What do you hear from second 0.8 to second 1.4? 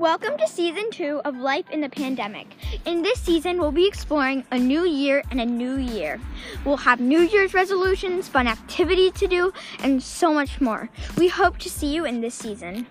two of